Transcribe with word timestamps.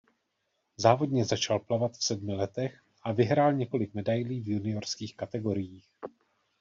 Závodně 0.77 1.25
začal 1.25 1.59
plavat 1.59 1.97
v 1.97 2.03
sedmi 2.03 2.33
letech 2.33 2.81
a 3.03 3.11
vyhrál 3.11 3.53
několik 3.53 3.93
medailí 3.93 4.41
v 4.41 4.47
juniorských 4.49 5.15
kategoriích. 5.17 5.89